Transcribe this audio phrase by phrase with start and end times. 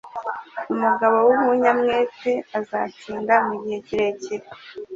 [0.73, 4.47] Umugabo w'umunyamwete azatsinda mugihe kirekire.